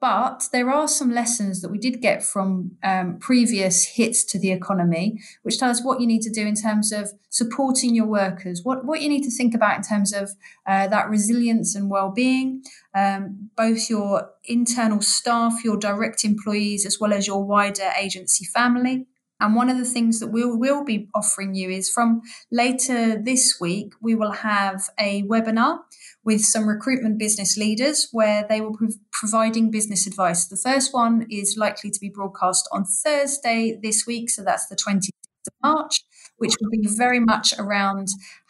but 0.00 0.48
there 0.50 0.70
are 0.70 0.88
some 0.88 1.12
lessons 1.12 1.60
that 1.60 1.70
we 1.70 1.76
did 1.76 2.00
get 2.00 2.22
from 2.22 2.72
um, 2.82 3.18
previous 3.18 3.84
hits 3.84 4.24
to 4.24 4.38
the 4.38 4.50
economy, 4.50 5.20
which 5.42 5.58
tell 5.58 5.68
us 5.70 5.84
what 5.84 6.00
you 6.00 6.06
need 6.06 6.22
to 6.22 6.30
do 6.30 6.46
in 6.46 6.54
terms 6.54 6.90
of 6.90 7.10
supporting 7.28 7.94
your 7.94 8.06
workers, 8.06 8.62
what, 8.64 8.84
what 8.84 9.02
you 9.02 9.08
need 9.08 9.22
to 9.22 9.30
think 9.30 9.54
about 9.54 9.76
in 9.76 9.82
terms 9.82 10.12
of 10.14 10.30
uh, 10.66 10.86
that 10.88 11.10
resilience 11.10 11.74
and 11.74 11.90
well-being, 11.90 12.62
um, 12.94 13.50
both 13.56 13.90
your 13.90 14.30
internal 14.44 15.02
staff, 15.02 15.62
your 15.62 15.76
direct 15.76 16.24
employees, 16.24 16.86
as 16.86 16.98
well 16.98 17.12
as 17.12 17.26
your 17.26 17.44
wider 17.44 17.90
agency 17.98 18.46
family. 18.46 19.06
And 19.38 19.54
one 19.54 19.70
of 19.70 19.78
the 19.78 19.86
things 19.86 20.20
that 20.20 20.28
we'll, 20.28 20.58
we'll 20.58 20.84
be 20.84 21.08
offering 21.14 21.54
you 21.54 21.70
is 21.70 21.90
from 21.90 22.20
later 22.50 23.16
this 23.16 23.56
week, 23.58 23.94
we 24.00 24.14
will 24.14 24.32
have 24.32 24.90
a 24.98 25.22
webinar 25.22 25.80
with 26.24 26.42
some 26.42 26.68
recruitment 26.68 27.18
business 27.18 27.56
leaders 27.56 28.08
where 28.12 28.44
they 28.48 28.60
will 28.60 28.76
be 28.76 28.88
providing 29.12 29.70
business 29.70 30.06
advice. 30.06 30.46
The 30.46 30.56
first 30.56 30.92
one 30.92 31.26
is 31.30 31.56
likely 31.56 31.90
to 31.90 32.00
be 32.00 32.10
broadcast 32.10 32.68
on 32.72 32.84
Thursday 32.84 33.78
this 33.82 34.06
week, 34.06 34.30
so 34.30 34.42
that's 34.44 34.66
the 34.66 34.76
26th 34.76 35.08
of 35.46 35.54
March, 35.62 36.02
which 36.36 36.54
will 36.60 36.70
be 36.70 36.86
very 36.86 37.20
much 37.20 37.54
around 37.58 38.08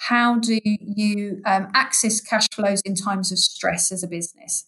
how 0.08 0.38
do 0.38 0.58
you 0.64 1.40
um, 1.46 1.68
access 1.74 2.20
cash 2.20 2.48
flows 2.52 2.80
in 2.82 2.94
times 2.94 3.30
of 3.30 3.38
stress 3.38 3.92
as 3.92 4.02
a 4.02 4.08
business. 4.08 4.66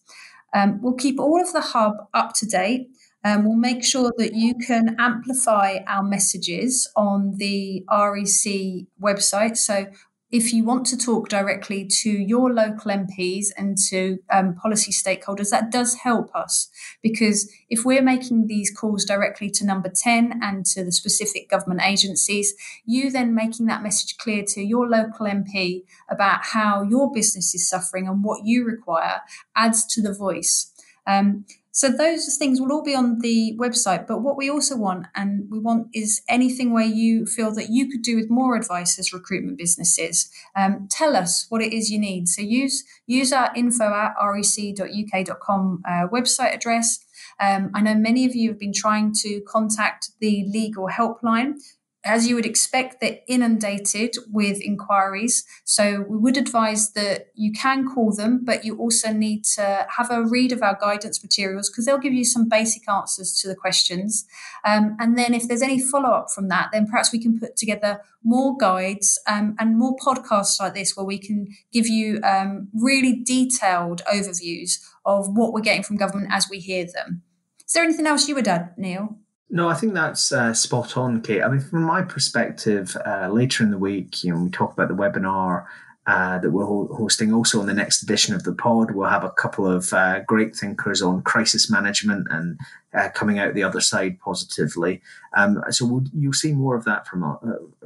Um, 0.53 0.81
we'll 0.81 0.93
keep 0.93 1.19
all 1.19 1.41
of 1.41 1.51
the 1.51 1.61
hub 1.61 1.95
up 2.13 2.33
to 2.35 2.45
date. 2.45 2.89
Um, 3.25 3.45
we'll 3.45 3.55
make 3.55 3.83
sure 3.83 4.11
that 4.17 4.33
you 4.35 4.53
can 4.55 4.95
amplify 4.99 5.77
our 5.87 6.03
messages 6.03 6.89
on 6.95 7.37
the 7.37 7.83
REC 7.89 8.85
website. 9.01 9.57
So 9.57 9.87
if 10.33 10.51
you 10.51 10.63
want 10.63 10.83
to 10.87 10.97
talk 10.97 11.29
directly 11.29 11.87
to 11.87 12.09
your 12.09 12.51
local 12.51 12.89
MPs 12.89 13.49
and 13.55 13.77
to 13.89 14.17
um, 14.31 14.55
policy 14.55 14.91
stakeholders, 14.91 15.51
that 15.51 15.71
does 15.71 15.93
help 15.93 16.33
us 16.33 16.69
because 17.03 17.53
if 17.69 17.85
we're 17.85 18.01
making 18.01 18.47
these 18.47 18.75
calls 18.75 19.05
directly 19.05 19.51
to 19.51 19.63
number 19.63 19.91
10 19.93 20.39
and 20.41 20.65
to 20.65 20.83
the 20.83 20.91
specific 20.91 21.51
government 21.51 21.81
agencies, 21.85 22.55
you 22.83 23.11
then 23.11 23.35
making 23.35 23.67
that 23.67 23.83
message 23.83 24.17
clear 24.17 24.43
to 24.43 24.63
your 24.63 24.89
local 24.89 25.27
MP 25.27 25.83
about 26.09 26.45
how 26.45 26.81
your 26.81 27.11
business 27.11 27.53
is 27.53 27.69
suffering 27.69 28.07
and 28.07 28.23
what 28.23 28.43
you 28.43 28.65
require 28.65 29.21
adds 29.55 29.85
to 29.85 30.01
the 30.01 30.15
voice. 30.15 30.72
Um, 31.05 31.45
so 31.75 31.89
those 31.89 32.37
things 32.37 32.61
will 32.61 32.71
all 32.71 32.83
be 32.83 32.93
on 32.93 33.19
the 33.19 33.57
website. 33.59 34.05
But 34.05 34.21
what 34.21 34.37
we 34.37 34.47
also 34.47 34.77
want, 34.77 35.07
and 35.15 35.49
we 35.49 35.57
want, 35.57 35.87
is 35.91 36.21
anything 36.29 36.71
where 36.71 36.85
you 36.85 37.25
feel 37.25 37.51
that 37.55 37.71
you 37.71 37.89
could 37.89 38.03
do 38.03 38.15
with 38.15 38.29
more 38.29 38.55
advice 38.55 38.99
as 38.99 39.11
recruitment 39.11 39.57
businesses. 39.57 40.29
Um, 40.55 40.87
tell 40.91 41.15
us 41.15 41.47
what 41.49 41.63
it 41.63 41.73
is 41.73 41.89
you 41.89 41.97
need. 41.97 42.29
So 42.29 42.43
use 42.43 42.83
use 43.07 43.33
our 43.33 43.51
info 43.55 43.85
at 43.85 44.13
rec.uk.com 44.23 45.81
uh, 45.83 46.07
website 46.13 46.53
address. 46.53 47.03
Um, 47.39 47.71
I 47.73 47.81
know 47.81 47.95
many 47.95 48.25
of 48.25 48.35
you 48.35 48.49
have 48.49 48.59
been 48.59 48.73
trying 48.73 49.11
to 49.23 49.41
contact 49.41 50.11
the 50.19 50.45
legal 50.47 50.89
helpline 50.89 51.55
as 52.05 52.27
you 52.27 52.35
would 52.35 52.45
expect, 52.45 52.99
they're 52.99 53.19
inundated 53.27 54.15
with 54.31 54.61
inquiries. 54.61 55.45
So 55.63 56.05
we 56.07 56.17
would 56.17 56.37
advise 56.37 56.91
that 56.93 57.27
you 57.33 57.51
can 57.53 57.87
call 57.87 58.13
them, 58.13 58.41
but 58.43 58.65
you 58.65 58.77
also 58.77 59.13
need 59.13 59.45
to 59.55 59.87
have 59.89 60.11
a 60.11 60.23
read 60.23 60.51
of 60.51 60.61
our 60.61 60.77
guidance 60.79 61.23
materials 61.23 61.69
because 61.69 61.85
they'll 61.85 61.97
give 61.97 62.13
you 62.13 62.25
some 62.25 62.49
basic 62.49 62.89
answers 62.89 63.39
to 63.41 63.47
the 63.47 63.55
questions. 63.55 64.25
Um, 64.65 64.97
and 64.99 65.17
then 65.17 65.33
if 65.33 65.47
there's 65.47 65.61
any 65.61 65.79
follow 65.79 66.09
up 66.09 66.29
from 66.29 66.49
that, 66.49 66.69
then 66.73 66.87
perhaps 66.87 67.13
we 67.13 67.19
can 67.19 67.39
put 67.39 67.55
together 67.55 68.01
more 68.23 68.57
guides 68.57 69.19
um, 69.27 69.55
and 69.57 69.77
more 69.77 69.95
podcasts 69.95 70.59
like 70.59 70.73
this 70.73 70.95
where 70.97 71.05
we 71.05 71.17
can 71.17 71.47
give 71.71 71.87
you 71.87 72.19
um, 72.23 72.67
really 72.73 73.23
detailed 73.23 74.01
overviews 74.11 74.79
of 75.05 75.27
what 75.35 75.53
we're 75.53 75.61
getting 75.61 75.83
from 75.83 75.97
government 75.97 76.31
as 76.31 76.49
we 76.49 76.59
hear 76.59 76.85
them. 76.85 77.23
Is 77.65 77.73
there 77.73 77.83
anything 77.83 78.07
else 78.07 78.27
you 78.27 78.35
would 78.35 78.47
add, 78.47 78.73
Neil? 78.77 79.17
No, 79.49 79.69
I 79.69 79.75
think 79.75 79.93
that's 79.93 80.31
uh, 80.31 80.53
spot 80.53 80.97
on, 80.97 81.21
Kate. 81.21 81.43
I 81.43 81.49
mean, 81.49 81.59
from 81.59 81.83
my 81.83 82.01
perspective, 82.01 82.97
uh, 83.05 83.29
later 83.31 83.63
in 83.63 83.71
the 83.71 83.77
week, 83.77 84.23
you 84.23 84.33
know, 84.33 84.41
we 84.41 84.49
talk 84.49 84.73
about 84.73 84.87
the 84.87 84.95
webinar 84.95 85.65
uh, 86.07 86.39
that 86.39 86.49
we're 86.49 86.65
ho- 86.65 86.89
hosting. 86.91 87.33
Also, 87.33 87.61
in 87.61 87.67
the 87.67 87.73
next 87.73 88.01
edition 88.01 88.33
of 88.33 88.43
the 88.43 88.53
pod, 88.53 88.91
we'll 88.91 89.09
have 89.09 89.23
a 89.23 89.29
couple 89.29 89.67
of 89.67 89.93
uh, 89.93 90.21
great 90.21 90.55
thinkers 90.55 91.01
on 91.01 91.21
crisis 91.21 91.69
management 91.69 92.27
and 92.31 92.59
uh, 92.93 93.09
coming 93.13 93.37
out 93.37 93.53
the 93.53 93.63
other 93.63 93.79
side 93.79 94.19
positively. 94.19 95.01
Um, 95.37 95.63
so 95.69 95.85
we'll, 95.85 96.03
you'll 96.13 96.33
see 96.33 96.53
more 96.53 96.75
of 96.75 96.85
that 96.85 97.07
from 97.07 97.23
uh, 97.23 97.35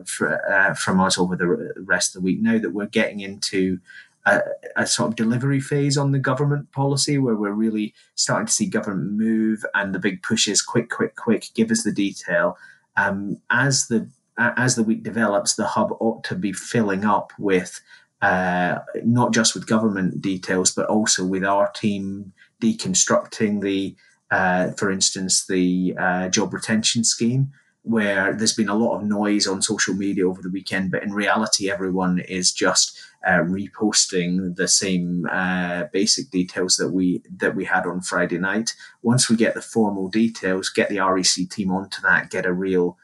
for, 0.05 0.75
from 0.79 0.99
us 0.99 1.17
over 1.17 1.35
the 1.35 1.73
rest 1.85 2.15
of 2.15 2.21
the 2.21 2.25
week. 2.25 2.39
Now 2.41 2.59
that 2.59 2.71
we're 2.73 2.87
getting 2.87 3.19
into 3.19 3.79
a, 4.27 4.41
a, 4.75 4.85
sort 4.85 5.09
of 5.09 5.15
delivery 5.15 5.59
phase 5.59 5.97
on 5.97 6.11
the 6.11 6.19
government 6.19 6.71
policy 6.71 7.17
where 7.17 7.35
we're 7.35 7.51
really 7.51 7.93
starting 8.15 8.45
to 8.45 8.51
see 8.51 8.67
government 8.67 9.13
move 9.13 9.65
and 9.73 9.95
the 9.95 9.99
big 9.99 10.21
push 10.21 10.47
is 10.47 10.61
quick, 10.61 10.89
quick, 10.89 11.15
quick, 11.15 11.45
give 11.55 11.71
us 11.71 11.83
the 11.83 11.91
detail. 11.91 12.57
Um, 12.95 13.39
as 13.49 13.87
the 13.87 14.09
as 14.37 14.75
the 14.75 14.83
week 14.83 15.01
develops, 15.01 15.55
the 15.55 15.65
hub 15.65 15.97
ought 15.99 16.23
to 16.25 16.35
be 16.35 16.53
filling 16.53 17.03
up 17.03 17.33
with 17.39 17.81
uh, 18.21 18.79
not 19.03 19.33
just 19.33 19.55
with 19.55 19.65
government 19.65 20.21
details, 20.21 20.71
but 20.71 20.85
also 20.87 21.25
with 21.25 21.43
our 21.43 21.71
team 21.71 22.33
deconstructing 22.61 23.61
the, 23.61 23.95
uh, 24.29 24.71
for 24.71 24.91
instance, 24.91 25.45
the 25.47 25.95
uh, 25.97 26.29
job 26.29 26.53
retention 26.53 27.03
scheme 27.03 27.51
where 27.87 28.33
there's 28.33 28.53
been 28.53 28.69
a 28.69 28.75
lot 28.75 28.97
of 28.97 29.03
noise 29.03 29.47
on 29.47 29.61
social 29.61 29.93
media 29.93 30.27
over 30.27 30.41
the 30.41 30.49
weekend, 30.49 30.91
but 30.91 31.03
in 31.03 31.13
reality, 31.13 31.71
everyone 31.71 32.19
is 32.19 32.51
just 32.51 32.99
uh, 33.25 33.39
reposting 33.39 34.55
the 34.55 34.67
same 34.67 35.25
uh, 35.31 35.85
basic 35.93 36.29
details 36.29 36.75
that 36.77 36.89
we 36.89 37.23
that 37.37 37.55
we 37.55 37.65
had 37.65 37.85
on 37.85 38.01
Friday 38.01 38.37
night. 38.37 38.73
Once 39.01 39.29
we 39.29 39.35
get 39.35 39.53
the 39.53 39.61
formal 39.61 40.09
details, 40.09 40.69
get 40.69 40.89
the 40.89 40.99
REC 40.99 41.49
team 41.49 41.71
onto 41.71 42.01
that, 42.01 42.29
get 42.29 42.45
a 42.45 42.53
real 42.53 42.97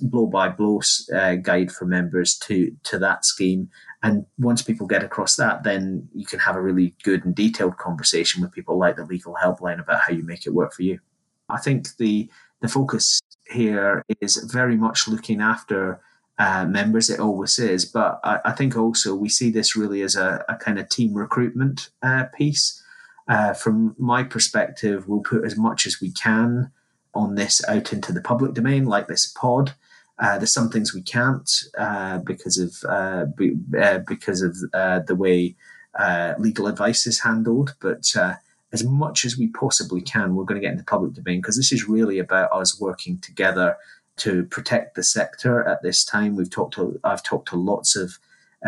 blow 0.00 0.26
by 0.26 0.48
blow 0.48 0.80
guide 1.42 1.70
for 1.70 1.84
members 1.84 2.34
to 2.38 2.74
to 2.84 2.98
that 2.98 3.24
scheme. 3.24 3.68
And 4.02 4.26
once 4.38 4.62
people 4.62 4.86
get 4.86 5.04
across 5.04 5.36
that, 5.36 5.62
then 5.62 6.08
you 6.14 6.26
can 6.26 6.38
have 6.38 6.56
a 6.56 6.62
really 6.62 6.94
good 7.02 7.24
and 7.24 7.34
detailed 7.34 7.76
conversation 7.76 8.42
with 8.42 8.52
people 8.52 8.78
like 8.78 8.96
the 8.96 9.04
legal 9.04 9.36
helpline 9.42 9.80
about 9.80 10.00
how 10.00 10.12
you 10.12 10.22
make 10.22 10.46
it 10.46 10.54
work 10.54 10.72
for 10.72 10.82
you. 10.82 11.00
I 11.48 11.58
think 11.58 11.96
the 11.96 12.30
the 12.60 12.68
focus 12.68 13.20
here 13.54 14.04
is 14.20 14.36
very 14.52 14.76
much 14.76 15.08
looking 15.08 15.40
after 15.40 16.00
uh, 16.38 16.66
members. 16.66 17.08
It 17.08 17.20
always 17.20 17.58
is, 17.58 17.84
but 17.84 18.20
I, 18.24 18.40
I, 18.46 18.52
think 18.52 18.76
also 18.76 19.14
we 19.14 19.28
see 19.28 19.50
this 19.50 19.76
really 19.76 20.02
as 20.02 20.16
a, 20.16 20.44
a 20.48 20.56
kind 20.56 20.78
of 20.78 20.88
team 20.88 21.14
recruitment 21.14 21.90
uh, 22.02 22.24
piece. 22.36 22.82
Uh, 23.28 23.54
from 23.54 23.94
my 23.98 24.24
perspective, 24.24 25.08
we'll 25.08 25.20
put 25.20 25.44
as 25.44 25.56
much 25.56 25.86
as 25.86 26.00
we 26.00 26.10
can 26.10 26.72
on 27.14 27.36
this 27.36 27.62
out 27.68 27.92
into 27.92 28.12
the 28.12 28.20
public 28.20 28.52
domain, 28.52 28.84
like 28.84 29.06
this 29.06 29.26
pod. 29.26 29.74
Uh, 30.18 30.36
there's 30.38 30.52
some 30.52 30.70
things 30.70 30.92
we 30.92 31.02
can't 31.02 31.50
uh, 31.78 32.18
because 32.18 32.58
of 32.58 32.74
uh, 32.88 33.24
be, 33.36 33.50
because 34.06 34.42
of 34.42 34.56
the 35.06 35.16
way 35.16 35.54
legal 36.38 36.66
advice 36.66 37.06
is 37.06 37.20
handled, 37.20 37.74
but 37.80 38.04
as 38.74 38.84
much 38.84 39.24
as 39.24 39.38
we 39.38 39.46
possibly 39.46 40.02
can, 40.02 40.34
we're 40.34 40.44
going 40.44 40.60
to 40.60 40.66
get 40.66 40.72
into 40.72 40.84
public 40.84 41.12
domain 41.14 41.40
because 41.40 41.56
this 41.56 41.72
is 41.72 41.88
really 41.88 42.18
about 42.18 42.52
us 42.52 42.80
working 42.80 43.18
together 43.18 43.76
to 44.16 44.44
protect 44.46 44.96
the 44.96 45.02
sector 45.04 45.66
at 45.66 45.80
this 45.82 46.04
time. 46.04 46.34
We've 46.34 46.50
talked 46.50 46.74
to, 46.74 46.98
I've 47.04 47.22
talked 47.22 47.48
to 47.48 47.56
lots 47.56 47.94
of 47.94 48.18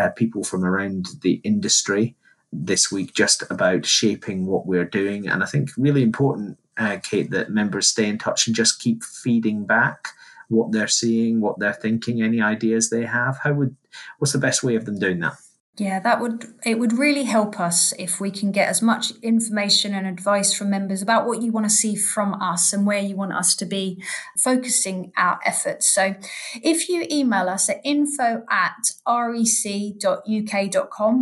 uh, 0.01 0.11
people 0.11 0.45
from 0.45 0.65
around 0.65 1.09
the 1.23 1.41
industry 1.43 2.15
this 2.53 2.93
week 2.93 3.15
just 3.15 3.43
about 3.51 3.85
shaping 3.85 4.47
what 4.47 4.67
we're 4.67 4.85
doing. 4.85 5.29
And 5.29 5.43
I 5.43 5.47
think 5.47 5.71
really 5.77 6.05
important, 6.05 6.59
uh, 6.77 6.99
Kate, 7.03 7.33
that 7.33 7.51
members 7.51 7.89
stay 7.89 8.09
in 8.09 8.17
touch 8.17 8.47
and 8.47 8.55
just 8.55 8.81
keep 8.81 9.03
feeding 9.03 9.67
back 9.67 10.09
what 10.49 10.71
they're 10.71 10.87
seeing, 10.87 11.41
what 11.41 11.59
they're 11.59 11.73
thinking, 11.73 12.23
any 12.23 12.41
ideas 12.41 12.91
they 12.91 13.05
have. 13.05 13.39
How 13.43 13.53
would 13.55 13.75
what's 14.19 14.33
the 14.33 14.39
best 14.39 14.63
way 14.63 14.77
of 14.77 14.85
them 14.85 15.01
doing 15.01 15.19
that? 15.21 15.35
Yeah, 15.79 16.01
that 16.01 16.23
would 16.23 16.55
it 16.65 16.79
would 16.79 16.95
really 16.95 17.25
help 17.25 17.61
us 17.61 17.93
if 17.99 18.19
we 18.19 18.31
can 18.31 18.51
get 18.51 18.71
as 18.71 18.81
much 18.81 19.11
information 19.23 19.93
and 19.93 20.07
advice 20.07 20.55
from 20.55 20.71
members 20.71 21.03
about 21.03 21.27
what 21.27 21.43
you 21.43 21.53
want 21.53 21.67
to 21.67 21.71
see 21.71 21.95
from 21.95 22.33
us 22.41 22.73
and 22.73 22.87
where 22.87 23.01
you 23.01 23.15
want 23.15 23.35
us 23.35 23.55
to 23.57 23.67
be 23.67 24.03
focusing 24.39 25.13
our 25.19 25.39
efforts. 25.45 25.87
So 25.87 26.15
if 26.63 26.89
you 26.89 27.07
email 27.11 27.51
us 27.51 27.69
at 27.69 27.83
info 27.85 28.47
at 28.51 28.93
rec.uk.com, 29.07 29.53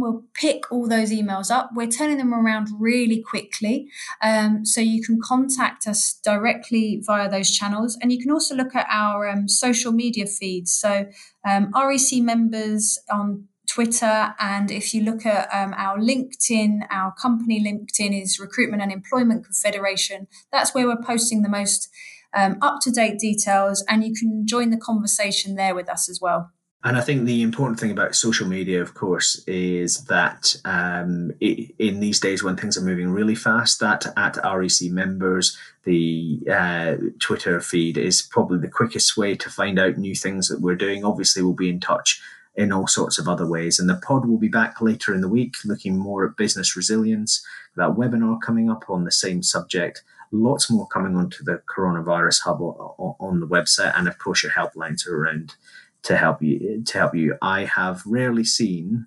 we'll 0.01 0.23
pick 0.35 0.71
all 0.71 0.87
those 0.87 1.11
emails 1.11 1.51
up. 1.51 1.71
We're 1.75 1.89
turning 1.89 2.19
them 2.19 2.33
around 2.33 2.69
really 2.79 3.21
quickly. 3.23 3.91
Um, 4.23 4.65
so 4.65 4.81
you 4.81 5.03
can 5.03 5.21
contact 5.21 5.89
us 5.89 6.21
directly 6.23 7.03
via 7.05 7.29
those 7.29 7.51
channels. 7.51 7.99
And 8.01 8.13
you 8.13 8.21
can 8.21 8.31
also 8.31 8.55
look 8.55 8.77
at 8.77 8.87
our 8.89 9.29
um, 9.29 9.49
social 9.49 9.91
media 9.91 10.27
feeds. 10.27 10.73
So 10.73 11.09
um, 11.45 11.73
REC 11.75 12.23
members 12.23 13.01
on 13.11 13.49
Twitter. 13.75 14.35
And 14.39 14.71
if 14.71 14.95
you 14.95 15.03
look 15.03 15.27
at 15.27 15.49
um, 15.53 15.75
our 15.77 15.99
LinkedIn, 15.99 16.87
our 16.91 17.13
company 17.13 17.61
LinkedIn 17.61 18.23
is 18.23 18.39
Recruitment 18.39 18.83
and 18.83 18.93
Employment 18.93 19.45
Confederation. 19.45 20.29
That's 20.53 20.75
where 20.75 20.87
we're 20.87 21.03
posting 21.03 21.43
the 21.43 21.49
most 21.49 21.89
um, 22.33 22.59
up 22.63 22.81
to 22.83 22.93
date 22.93 23.19
details, 23.19 23.85
and 23.89 24.05
you 24.05 24.15
can 24.15 24.47
join 24.47 24.71
the 24.71 24.77
conversation 24.77 25.57
there 25.57 25.75
with 25.75 25.89
us 25.89 26.09
as 26.09 26.21
well. 26.21 26.51
And 26.85 26.99
I 26.99 27.01
think 27.01 27.25
the 27.25 27.43
important 27.43 27.81
thing 27.81 27.91
about 27.91 28.15
social 28.15 28.47
media, 28.47 28.83
of 28.83 28.95
course, 28.95 29.43
is 29.47 30.05
that 30.05 30.55
um, 30.65 31.33
it, 31.41 31.75
in 31.79 31.99
these 31.99 32.21
days 32.21 32.43
when 32.43 32.57
things 32.57 32.77
are 32.77 32.83
moving 32.83 33.11
really 33.11 33.35
fast, 33.35 33.81
that 33.81 34.07
at 34.17 34.37
REC 34.45 34.91
members, 34.91 35.57
the 35.85 36.41
uh, 36.53 36.97
Twitter 37.21 37.61
feed 37.61 37.97
is 37.97 38.23
probably 38.23 38.59
the 38.59 38.69
quickest 38.69 39.17
way 39.17 39.35
to 39.35 39.49
find 39.49 39.79
out 39.79 39.97
new 39.97 40.15
things 40.15 40.49
that 40.49 40.61
we're 40.61 40.77
doing. 40.77 41.05
Obviously, 41.05 41.43
we'll 41.43 41.55
be 41.55 41.71
in 41.71 41.81
touch 41.81 42.21
in 42.57 42.73
all 42.73 42.87
sorts 42.87 43.19
of 43.19 43.29
other 43.29 43.47
ways. 43.47 43.79
And 43.79 43.89
the 43.89 43.97
pod 43.97 44.27
will 44.27 44.39
be 44.39 44.49
back 44.49 44.81
later 44.81 45.15
in 45.15 45.21
the 45.21 45.29
week, 45.29 45.55
looking 45.65 45.99
more 45.99 46.27
at 46.27 46.37
business 46.37 46.77
resilience. 46.77 47.45
That 47.77 47.91
webinar 47.91 48.41
coming 48.41 48.71
up 48.71 48.85
on 48.89 49.05
the 49.05 49.11
same 49.11 49.43
subject. 49.43 50.03
Lots 50.31 50.71
more 50.71 50.87
coming 50.89 51.17
onto 51.17 51.45
the 51.45 51.61
coronavirus 51.75 52.43
hub 52.43 52.61
on 52.61 53.41
the 53.41 53.47
website, 53.47 53.93
and 53.97 54.09
of 54.09 54.19
course 54.19 54.43
your 54.43 54.53
helplines 54.53 55.07
are 55.07 55.17
around 55.17 55.55
to 56.03 56.17
help 56.17 56.43
you. 56.43 56.83
To 56.85 56.99
help 56.99 57.15
you, 57.15 57.37
I 57.43 57.65
have 57.65 58.03
rarely 58.07 58.45
seen 58.45 59.07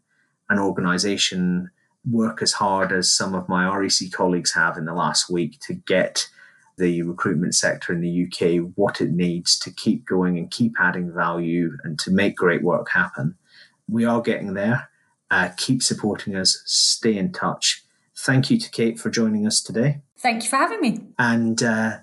an 0.49 0.59
organisation 0.59 1.69
work 2.09 2.41
as 2.41 2.53
hard 2.53 2.91
as 2.91 3.11
some 3.11 3.35
of 3.35 3.49
my 3.49 3.67
REC 3.75 4.11
colleagues 4.13 4.53
have 4.53 4.77
in 4.77 4.85
the 4.85 4.93
last 4.93 5.29
week 5.29 5.59
to 5.61 5.73
get 5.73 6.29
the 6.77 7.01
recruitment 7.01 7.55
sector 7.55 7.91
in 7.91 8.01
the 8.01 8.25
UK 8.25 8.71
what 8.75 9.01
it 9.01 9.11
needs 9.11 9.57
to 9.59 9.71
keep 9.71 10.05
going 10.05 10.37
and 10.37 10.51
keep 10.51 10.73
adding 10.79 11.11
value 11.11 11.77
and 11.83 11.97
to 11.99 12.11
make 12.11 12.35
great 12.35 12.63
work 12.63 12.89
happen. 12.89 13.35
We 13.89 14.05
are 14.05 14.21
getting 14.21 14.53
there. 14.53 14.89
Uh, 15.29 15.49
keep 15.57 15.83
supporting 15.83 16.35
us. 16.35 16.61
Stay 16.65 17.17
in 17.17 17.31
touch. 17.31 17.83
Thank 18.15 18.49
you 18.49 18.59
to 18.59 18.69
Kate 18.69 18.99
for 18.99 19.09
joining 19.09 19.45
us 19.45 19.61
today. 19.61 20.01
Thank 20.17 20.43
you 20.43 20.49
for 20.49 20.55
having 20.55 20.81
me. 20.81 21.01
And 21.19 21.61
uh, 21.61 21.97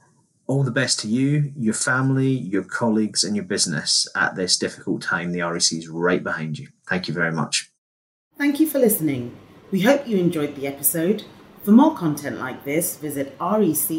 all 0.47 0.63
the 0.63 0.71
best 0.71 1.01
to 1.01 1.09
you, 1.09 1.53
your 1.57 1.75
family, 1.75 2.29
your 2.29 2.65
colleagues, 2.65 3.25
and 3.25 3.35
your 3.35 3.45
business 3.45 4.07
at 4.15 4.37
this 4.37 4.57
difficult 4.57 5.03
time. 5.03 5.33
The 5.33 5.41
REC 5.41 5.73
is 5.73 5.89
right 5.89 6.23
behind 6.23 6.59
you. 6.59 6.69
Thank 6.89 7.09
you 7.09 7.15
very 7.15 7.33
much. 7.33 7.71
Thank 8.37 8.61
you 8.61 8.67
for 8.67 8.79
listening. 8.79 9.37
We 9.71 9.81
hope 9.81 10.07
you 10.07 10.19
enjoyed 10.19 10.55
the 10.55 10.67
episode. 10.67 11.25
For 11.65 11.73
more 11.73 11.97
content 11.97 12.39
like 12.39 12.63
this, 12.65 12.99
visit 12.99 13.35
rec.uk.com. 13.41 13.95